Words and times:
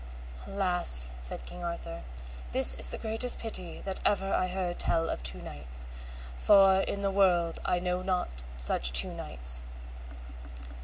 Alas, 0.47 1.11
said 1.19 1.45
King 1.45 1.63
Arthur, 1.63 2.01
this 2.53 2.73
is 2.73 2.89
the 2.89 2.97
greatest 2.97 3.37
pity 3.37 3.81
that 3.81 3.99
ever 4.03 4.33
I 4.33 4.47
heard 4.47 4.79
tell 4.79 5.11
of 5.11 5.21
two 5.21 5.43
knights, 5.43 5.89
for 6.39 6.79
in 6.87 7.03
the 7.03 7.11
world 7.11 7.59
I 7.65 7.77
know 7.79 8.01
not 8.01 8.41
such 8.57 8.93
two 8.93 9.13
knights. 9.13 9.61